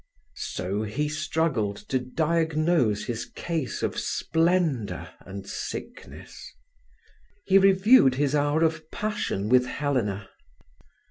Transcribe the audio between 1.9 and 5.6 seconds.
diagnose his case of splendour and